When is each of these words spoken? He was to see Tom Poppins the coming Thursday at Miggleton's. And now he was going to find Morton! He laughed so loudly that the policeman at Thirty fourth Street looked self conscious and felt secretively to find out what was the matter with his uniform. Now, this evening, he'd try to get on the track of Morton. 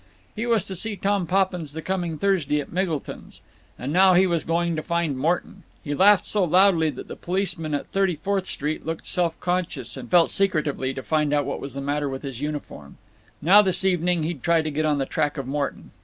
He 0.35 0.47
was 0.47 0.65
to 0.65 0.75
see 0.75 0.95
Tom 0.95 1.27
Poppins 1.27 1.73
the 1.73 1.81
coming 1.83 2.17
Thursday 2.17 2.59
at 2.59 2.71
Miggleton's. 2.71 3.39
And 3.77 3.93
now 3.93 4.15
he 4.15 4.25
was 4.25 4.43
going 4.43 4.75
to 4.75 4.81
find 4.81 5.15
Morton! 5.15 5.61
He 5.83 5.93
laughed 5.93 6.25
so 6.25 6.43
loudly 6.43 6.89
that 6.89 7.07
the 7.07 7.15
policeman 7.15 7.75
at 7.75 7.85
Thirty 7.91 8.15
fourth 8.15 8.47
Street 8.47 8.83
looked 8.83 9.05
self 9.05 9.39
conscious 9.39 9.95
and 9.95 10.09
felt 10.09 10.31
secretively 10.31 10.91
to 10.95 11.03
find 11.03 11.33
out 11.35 11.45
what 11.45 11.61
was 11.61 11.75
the 11.75 11.81
matter 11.81 12.09
with 12.09 12.23
his 12.23 12.41
uniform. 12.41 12.97
Now, 13.43 13.61
this 13.61 13.85
evening, 13.85 14.23
he'd 14.23 14.41
try 14.41 14.63
to 14.63 14.71
get 14.71 14.85
on 14.85 14.97
the 14.97 15.05
track 15.05 15.37
of 15.37 15.45
Morton. 15.45 15.91